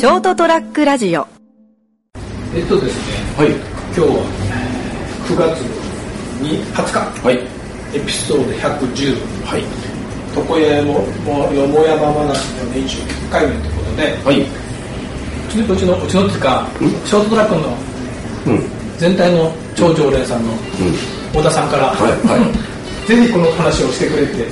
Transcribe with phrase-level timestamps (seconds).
[0.00, 1.28] ショートトラックラジオ
[2.56, 3.50] えっとですね、はい。
[3.92, 4.24] 今日は
[5.28, 5.60] 9月
[6.40, 7.36] に20日、はい。
[7.94, 9.64] エピソード110、はい。
[10.34, 12.96] 床屋よももよもやま話の年中
[13.28, 14.40] 1回目ということで、はい。
[14.40, 14.46] う
[15.52, 16.66] ちのうちのうちのっていうか、
[17.04, 17.76] ショートトラックの
[18.46, 18.64] うん。
[18.96, 21.36] 全体の超常連さんのうん。
[21.36, 22.12] 小田さんから、はい。
[22.24, 22.40] は
[23.04, 24.48] ぜひこの話をしてくれって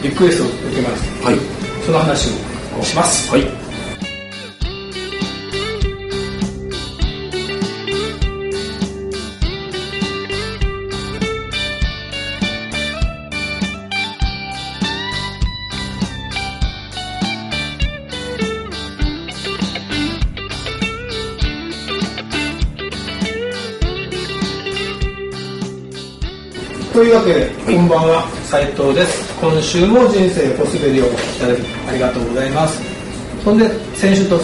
[0.00, 1.36] リクエストを受けまして、はい。
[1.84, 2.30] その話
[2.80, 3.30] をします。
[3.30, 3.67] はい。
[26.98, 29.32] というわけで、こんばんは、斉藤です。
[29.40, 32.82] 今週も人生小滑りをお聞きいただきありがとうございます。
[33.44, 34.34] そんで、先週と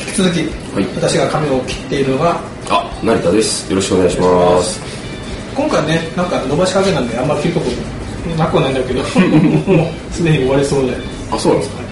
[0.00, 0.40] 引き続き、
[0.72, 3.68] はい私が髪を切っているのが、あ、成田です。
[3.68, 4.80] よろしくお願いします。
[5.54, 7.66] 今回ね、なんか伸ばしかけなんで、あんまり切るとこ
[8.38, 9.00] なくはないんだけど、
[9.68, 10.96] もうすでに終わりそうで。
[11.30, 11.82] あ、そうなんですか？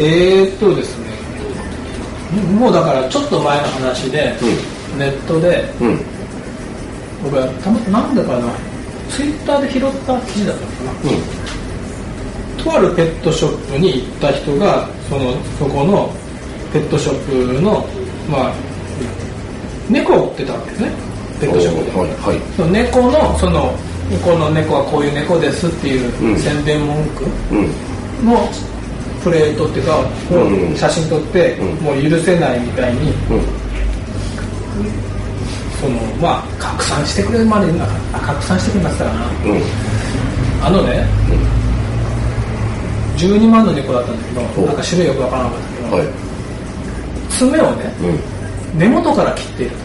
[0.00, 1.04] えーっとですね、
[2.58, 4.34] もうだからちょっと前の話で、
[4.98, 6.00] ネットで、うん。
[7.24, 7.30] うん。
[7.30, 8.48] 僕はたまなんだかな、
[9.10, 11.10] ツイッターで拾った記事だったのかな。
[11.10, 12.64] うん。
[12.64, 16.10] とあるペットショップに行った人がそのそこの
[16.72, 17.86] ペットショップの
[18.28, 18.52] まあ
[19.88, 20.90] 猫を売ってたわけですね
[21.40, 22.08] ペットショップで、はい。
[22.08, 22.40] はい。
[22.56, 23.72] その猫のその
[24.24, 28.26] この猫はこういう猫ですっていううん宣伝文句うん。
[28.26, 28.48] の
[29.22, 29.98] プレートっていうか、
[30.32, 33.40] をうん写真撮って、うんもう許せないみたいにうん。
[35.80, 39.62] そのまあ拡散してくれるまでになあ拡散してくれましたかなうん。
[40.60, 41.06] あのね、
[43.16, 46.06] 12万の猫だったんだけどおなんか種類よくわからなかったけど、はい。
[47.30, 47.94] 爪をね
[48.74, 48.78] うん。
[48.78, 49.76] 根元から切っている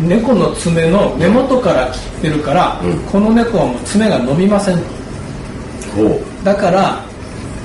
[0.00, 0.08] うん。
[0.08, 4.78] 猫の爪の根元から切ってるから、うんこの猫はもう爪が伸びません。
[6.44, 7.02] だから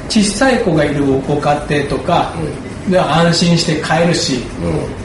[0.10, 2.34] 小さい子がいるご家庭とか
[2.90, 5.01] では安心して飼えるしう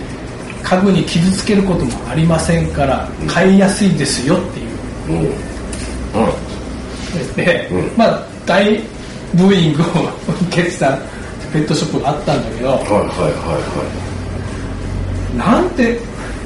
[0.66, 4.66] 家具に傷つけることもありませんから飼いやすいですよっていう、
[5.12, 5.18] ん。
[5.20, 5.22] うん。
[5.22, 5.30] うん。
[7.36, 8.80] で、うんまあ大
[9.34, 9.84] ブーイングを
[10.48, 10.98] 受けてた
[11.52, 12.80] ペットショップがあったんだけどはい。
[12.80, 12.90] はい。
[12.90, 12.98] は
[15.34, 15.38] い。
[15.38, 15.98] なんて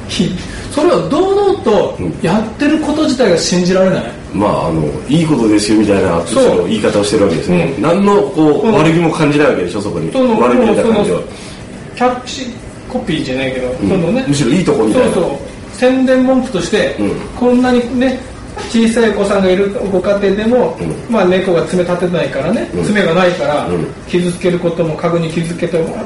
[0.08, 0.30] ひ
[0.70, 7.74] それを堂々とやってること自体が信じられない、まあ、あの、いいことですよみたいな、そう言い方をしてるわけですね。
[7.76, 10.06] うん何の、こう、うん悪気も感じないわけでしょ、そこに。
[10.12, 11.20] 悪気みたいな感じは。
[11.96, 12.46] キャッチ
[12.90, 13.88] コピーじゃないけど、うん。
[13.88, 14.24] そのね。
[14.26, 15.14] むしろいいとこみたいな。
[15.14, 15.38] そうそう。
[15.72, 17.20] 宣伝文句として、うん。
[17.38, 18.18] こんなにね
[18.68, 21.12] 小さいお子さんがいるご家庭でも、うん。
[21.12, 22.84] まあ、猫が爪立てないからね、うん。
[22.84, 23.86] 爪がないから、うん。
[24.08, 25.96] 傷つけることも家具に傷つけても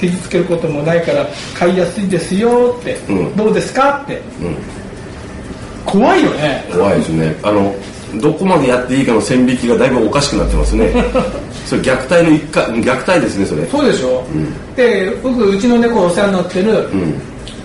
[0.00, 3.36] 傷つけることもないから飼いやすいですよって、うん。
[3.36, 4.20] どうですかって。
[4.40, 4.56] うん。
[5.84, 6.64] 怖いよね。
[6.72, 7.36] 怖いですね。
[7.42, 7.74] あの、
[8.18, 10.92] どこまでやっていいかの線引きがだいぶおかしくなってますね。
[11.66, 13.66] それ虐待の一環、虐待ですね、それ。
[13.66, 16.88] そうでしょ、んで僕うちの猫お世話になってる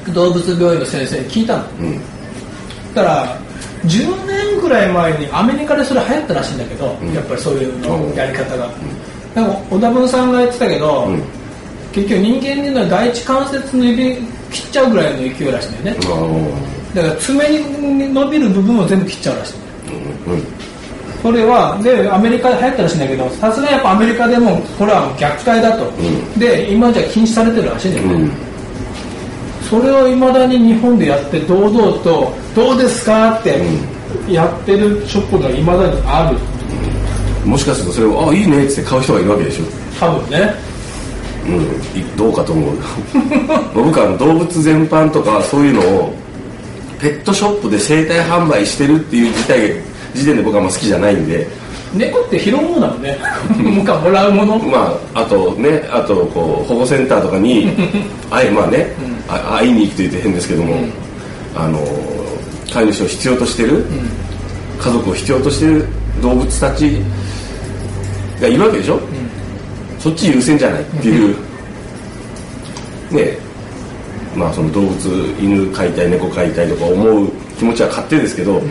[0.08, 0.14] うん。
[0.14, 2.02] 動物病院の先生に聞いたのうん。
[2.94, 3.38] だから
[3.88, 8.70] 10年ぐらい前にアメリカでそれ流行ったらしいんだけど、んやっぱりそういうのうんやり方が、
[9.34, 11.22] でも小田文さんが言ってたけど、うん
[11.96, 14.18] 結局人間には第一関節の指
[14.52, 16.06] 切っちゃうぐらいの勢いらしいんだよね
[16.94, 19.62] だから爪に伸びる部分を全部切っちゃうらしいうん。
[19.62, 19.65] うん。
[21.22, 28.32] それはでアメリカで流行ったらしいんだけどさすがにやっぱアメリカでもこれは虐待だと、んで今じゃ禁止されてるらしいんだよね、うん。
[29.68, 33.60] それをいまだに日本でやって堂々と「どうですか?」って
[34.30, 36.38] やってるショップがいまだにある
[37.46, 39.66] もしかするとそれを、あ、いいねって買う人がいるわけでしょ。
[40.00, 40.54] 多分ね
[41.48, 42.00] うん。
[42.00, 42.76] いどうかと思う。
[43.76, 46.14] 僕は動物全般とかそういうのを、
[47.00, 49.76] ペットショップで生体販売してるっていう時体が、
[50.14, 51.48] 時点で僕はあんま好きじゃないんで、
[51.96, 53.18] 猫って拾うものなのね。
[53.78, 54.58] 僕はもらうもの。
[54.58, 57.70] まあ、あとね、あとこう保護センターとかに、
[58.30, 58.94] あいまあね、
[59.28, 60.76] あ会いに行くと言って変ですけども、
[61.56, 61.80] あの
[62.72, 63.86] 飼い主を必要としてる、
[64.80, 65.86] 家族を必要としてる
[66.22, 67.02] 動物たち
[68.42, 69.00] がいるわけでしょ、
[70.00, 71.36] そっち優先じゃないっていう、
[73.12, 73.45] ね
[74.36, 74.96] まあその動物
[75.40, 78.62] 犬飼いたい猫飼いたいとか思う気持ちは勝手ですけど、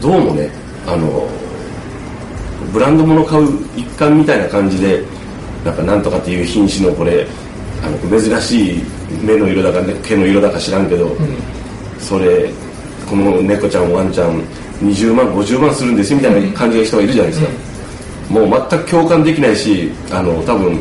[0.00, 0.50] どうもね
[0.86, 1.28] あの
[2.72, 5.04] ブランド物買う一環みたいな感じで
[5.64, 7.26] なんかなんとかっていう品種のこれ
[7.82, 8.82] あの珍しい
[9.22, 11.16] 目の色だか、ね、毛の色だか知らんけど、
[11.98, 12.50] それ
[13.08, 14.40] この猫ちゃんワンちゃん
[14.80, 17.50] 20万50万するんですよみたいな感じの人がいるじゃないですか、
[18.32, 20.80] もう全く共感できないしあの多分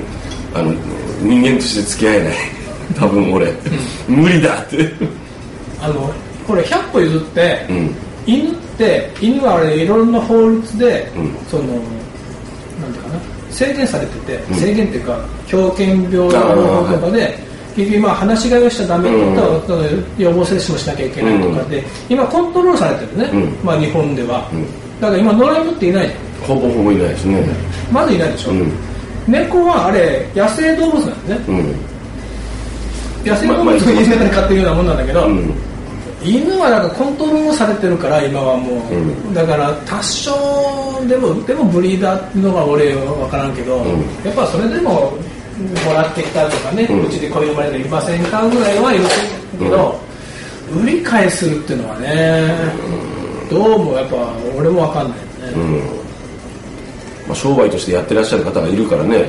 [0.54, 0.72] あの
[1.22, 2.59] 人間として付き合えない
[2.96, 3.54] 多分俺。
[4.08, 4.90] 無理だって。
[5.82, 6.12] あの
[6.48, 7.96] これ100歩譲って、うん。
[8.26, 11.36] 犬って犬はあれいろんな法律で、うん。
[11.50, 13.20] そのなんていうかな
[13.50, 14.56] 制限されてて、うん。
[14.56, 17.38] 制限っていうか狂犬病の法とかで、
[17.76, 19.84] 結局今話し飼いをしちゃダメとか、その
[20.18, 23.66] 予防接種もしなきゃいけないとかで、今コントロールされてるね、うん。
[23.66, 24.66] まあ、日本では、うん。
[25.00, 26.48] だから今野良犬っていないじゃん。
[26.48, 27.46] ほぼほぼいないですね。
[27.92, 28.72] まずいないでしょ、うん。
[29.28, 31.58] 猫はあれ野生動物なんですね。
[31.60, 31.89] うん
[33.30, 35.54] 野生動物を家の中で飼ってるようなもんなんだけど、うん。
[36.24, 39.34] 犬はなんかコントロールされてるから今はもう、うん。
[39.34, 40.32] だから多少
[41.08, 44.02] でもでもブリーダーのが俺は分からんけど、うん。
[44.26, 45.14] やっぱそれでも
[45.86, 49.04] もらってきたとかね、ううんちでこういう生まれていませんかぐらいはいる
[49.60, 50.00] けど、
[50.72, 52.54] 売り買いするっていうのはね、
[53.50, 54.16] どうもやっぱ
[54.58, 56.00] 俺も分かんないよね、うん。
[57.30, 59.26] まあ、商売としてやってらっしゃる方がいるからね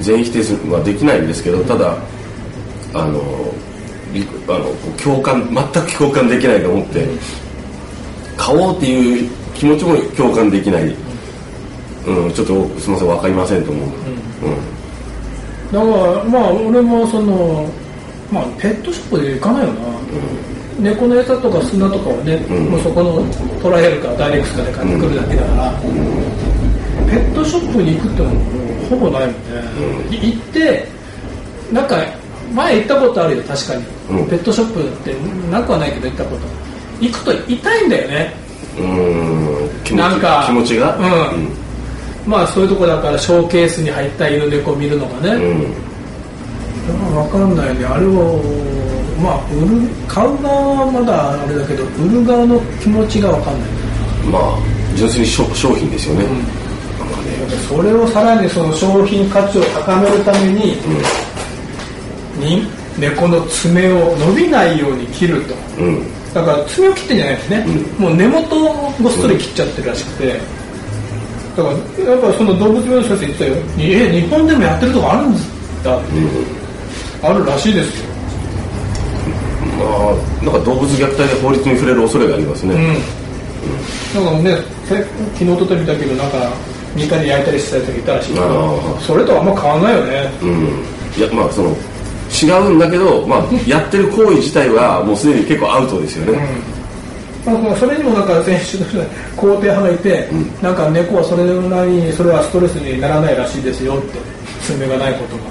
[0.00, 1.96] 全否定するはできないんですけどただ
[2.92, 3.22] あのり
[4.48, 4.66] あの
[5.02, 7.08] 共感全く共感できないと思って
[8.36, 10.94] 買おうっていう気持ちも共感できない、
[12.06, 15.72] うん、ちょっとすみません分かりませんと思う、うん。
[15.72, 17.68] だからまあ俺もその
[18.30, 19.80] まあペットショップで行かないよな、
[20.80, 22.64] 猫の餌とか砂とかはね、うん。
[22.70, 23.22] もうそこの
[23.62, 25.72] トライアルかダイレクトで買ってくるだけだから、
[27.08, 29.34] ペットショップに行くってのはもうほぼないもん
[30.10, 30.88] ね、い行って
[31.72, 31.96] なんか
[32.54, 34.26] 前行ったことあるよ確かに、うん。
[34.28, 35.14] ペットショップって
[35.50, 36.46] なくはないけど行ったこと。
[37.00, 38.32] 行くと痛いんだよね。
[38.78, 39.70] うん。
[39.84, 40.96] 気持ちなんか気持ちが？
[40.96, 41.00] う
[41.36, 41.48] ん。
[42.26, 45.74] まあそういうとこだからショーケースに入った犬猫を見るのがね、うん。
[47.14, 47.84] 分かんないね。
[47.84, 48.40] あれを
[49.22, 53.70] まあ売る買う側はまだあれだけど売る側の気持ちが分かんない。
[54.30, 54.58] まあ
[54.96, 56.34] 純粋に商商品ですよね、なん
[57.10, 57.56] かね。
[57.68, 60.76] それをさらにその商品価値を高めるために,、
[62.38, 62.66] に
[62.98, 65.54] 猫の爪を伸びないように切ると。
[65.78, 66.16] うん。
[66.34, 67.66] だから爪を切ってんじゃないですね、
[67.98, 70.40] もう根元をごっそり切っちゃってるらしくて、
[71.56, 73.56] だからやっぱその動物病院の先生言ってたよ。
[73.78, 75.32] え日本でもやってるとこあるん
[75.82, 76.06] だって、
[77.22, 78.06] あるらしいですよ。
[79.78, 82.74] まあなんか動物虐待で法律に触れる恐れがありますね、
[84.16, 84.56] うん、なんかね、
[84.86, 84.96] せ
[85.38, 86.52] 昨日とと見たけど、なんか、
[86.96, 88.34] 2回で焼いたりしてた人いたらしい
[89.06, 90.30] それとあんま変わんないよね。
[90.42, 91.76] うん、いやまあその
[92.44, 96.38] 違うんだけど、まあ、 やってる行為自体はもうすでに結構アウトですよね、
[97.46, 98.98] まあ、それにもなんか選手として
[99.36, 100.28] 肯定派がいて、
[100.60, 104.18] なんか猫はそれなりにそれはストレスにならないらしいですよって
[104.66, 105.42] 爪がないことが、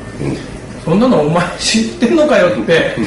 [0.86, 2.96] そんなのお前知ってんのかよって。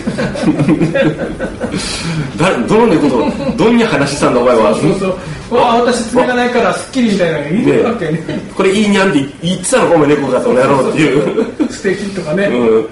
[2.37, 3.25] だどの猫と
[3.57, 4.75] どんに話したんだお前は。
[4.75, 5.15] そうそう
[5.53, 5.55] う。
[5.55, 8.21] わあ私爪がないからすっきりみたいなの言いるわけね。
[8.57, 11.23] これいいにゃんって言ってたのかお前猫かとやろうっていう。
[11.71, 12.87] 素敵とかね、うん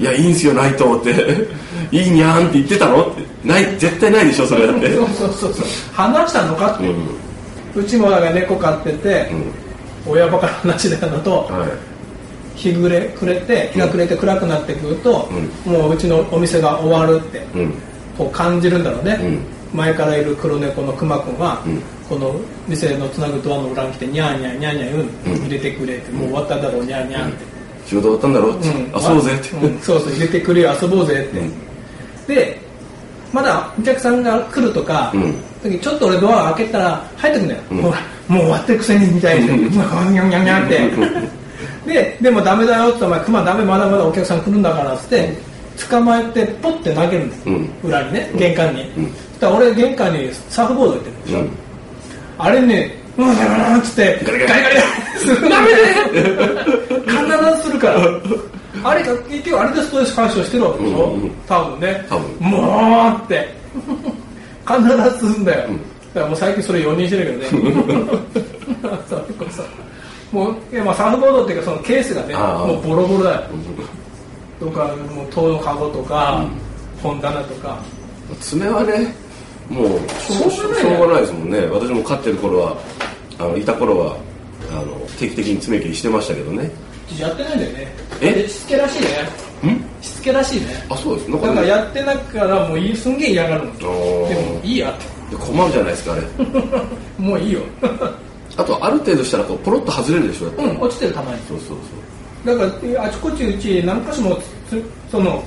[0.00, 1.10] いやいいんすよないとって。
[1.92, 3.02] いいにゃんって言ってたの？
[3.02, 4.94] ってない絶対ないでしょそれだって。
[4.94, 5.66] そうそうそうそう。
[5.92, 6.84] 話したのかって、
[7.78, 9.30] うちもだから猫飼ってて、
[10.06, 12.58] 親バカな話だのと、はい。
[12.58, 15.28] 日暮れ暮れて日が暮れて暗くなってくると、
[15.64, 17.74] もううちのお店が終わるって、うん。
[18.16, 19.38] こう感じるんだろうね、うん。
[19.78, 21.80] 前からいる黒猫のくまくんは、ん。
[22.08, 22.34] この
[22.68, 25.42] 店のつなぐドアの裏に来てニャーニャーニャーニャー言うの、うん。
[25.46, 27.49] 入れてくれってもう終わっただろうニャーニャーって、
[27.90, 28.76] 仕事終わったんだろって、うん。
[28.78, 29.80] 遊ぼうぜって、うん。
[29.80, 30.12] そうそう。
[30.12, 30.72] 入れてくれよ。
[30.80, 32.60] 遊ぼうぜって、で
[33.32, 35.34] まだお客さんが来るとか、うん。
[35.62, 37.82] 時ちょっと俺ドア開けたら入ってくんだよ、ん。
[37.82, 41.40] ほらもう終わってるくせにみたいに ニャンニャンニャンって。
[41.92, 45.34] ででもダメだよってお前クマダメまだまだお客さん来るんだからっつって
[45.90, 47.70] 捕まえてポッて投げるんです、うん。
[47.82, 51.16] 裏にね玄関に、そしたら俺玄関にサーフボード置いてる。
[51.24, 51.50] でしょ、うん。
[52.38, 54.52] あれねうんっつってガリガリ。
[54.52, 55.00] ガリガリ。
[55.18, 56.59] す るダメだよ
[58.84, 62.06] あれが結局あれでストレス解消してるわけでしょ、うんうん多分ね。
[62.08, 62.50] 多分。
[62.50, 63.60] もうって。
[64.66, 65.68] 必ずすんだよ、
[66.14, 68.20] だからもう最近それ容認してるけどね。
[69.08, 69.62] それこそ
[70.32, 73.42] もういやまあサーフボードっていうかそのケースがねもうボロボロだよ、
[74.60, 74.84] とか
[75.14, 76.44] もう塔のカゴとか、
[77.02, 77.78] 本棚とか。
[78.40, 79.12] 爪はね
[79.68, 79.88] もう
[80.20, 81.60] しょうがないねしょうがないですもんね。
[81.66, 82.76] 私も飼ってる頃は
[83.38, 84.16] あのいた頃は
[84.70, 86.70] あの定期的に爪切りしてましたけどね
[87.18, 87.88] やってないんだよね。
[88.20, 88.48] え？
[88.48, 89.72] しつけらしいね。
[89.72, 90.02] ん？
[90.02, 90.66] しつけらしいね。
[90.88, 91.30] あそうです。
[91.30, 95.36] なんだかやってなからもういいすんげえ嫌がるのでもいいやって。
[95.36, 96.22] 困るじゃないですかあれ。
[97.18, 97.60] もういいよ。
[98.56, 101.38] あとある程度したらこうポロッと外れるでしょうん落ちてるたまに。
[101.48, 101.76] そうそう
[102.44, 102.58] そう。
[102.58, 104.38] だからあちこちうち何箇所も
[104.68, 105.42] つその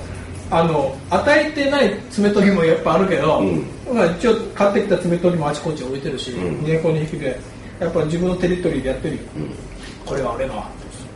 [0.50, 3.66] あの与えてない爪研ぎもやっぱあるけど、うん。
[3.94, 6.64] まあ、一応買ってきた爪研ぎもあちこち置いてるし、うん。
[6.64, 7.38] 猫2匹で
[7.80, 9.22] やっぱ自分のテリトリーでやってるよ、
[10.06, 10.64] これが俺の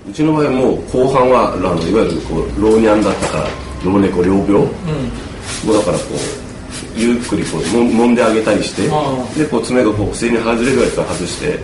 [0.09, 3.49] うちの場合もう後半はあのいわゆるこう老ニャンだったから
[3.85, 11.59] 老猫両病、もうだからこうゆっくりこうもん揉んであげたりしてあでこう爪がこう不正に外れるやつは外して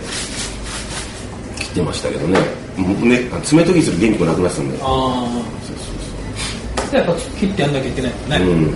[1.59, 2.39] 切ってましたけどね。
[3.01, 4.85] ね爪研ぎする元気もなくなってたんであ
[6.91, 8.71] あやっぱ切ってやんなきゃいけないもんね、うん。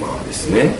[0.00, 0.74] まあですね。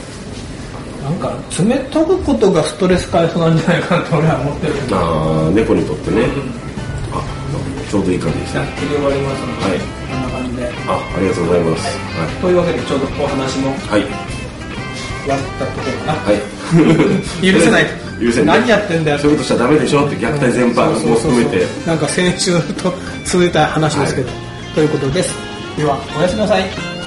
[1.03, 4.75] なんか爪研ぐことがストレス解消なんじゃないかなと俺は思ってる。
[4.93, 6.37] ああ猫にとってね、あなん。
[6.37, 6.51] か
[7.91, 8.65] ちょうどいい感じでした。
[8.65, 9.79] じゃあ切り終わりますので、はい。
[9.81, 12.41] こんな感じであありがとうございます。
[12.41, 13.71] というわけでちょうどお話も。
[13.71, 14.05] はい。
[15.21, 16.41] 終わったところかな、はい、は
[17.43, 17.87] い、許せない。
[18.21, 18.61] 許せない。
[18.61, 19.19] 何やってんだよ。
[19.19, 21.67] そういうことしちゃダメでしょって虐待全般も含めて。
[21.87, 22.93] なんか先週と
[23.25, 24.31] 続いた話ですけど、
[24.75, 25.35] ということです。
[25.77, 27.00] ではおやすみなさい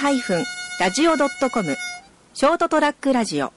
[0.00, 0.44] ハイフン
[0.80, 1.76] ラジオドットコム
[2.32, 3.52] ショートトラックラジオ。